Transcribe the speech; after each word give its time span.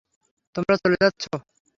তোমরা 0.55 0.75
চলে 0.81 0.97
যাচ্ছো? 1.03 1.31